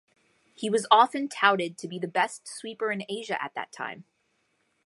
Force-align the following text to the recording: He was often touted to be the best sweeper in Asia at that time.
He 0.55 0.67
was 0.67 0.87
often 0.89 1.27
touted 1.29 1.77
to 1.77 1.87
be 1.87 1.99
the 1.99 2.07
best 2.07 2.47
sweeper 2.47 2.91
in 2.91 3.03
Asia 3.07 3.39
at 3.39 3.53
that 3.53 3.71
time. 3.71 4.05